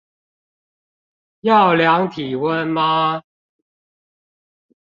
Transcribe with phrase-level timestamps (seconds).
[1.41, 3.21] 要量體溫嗎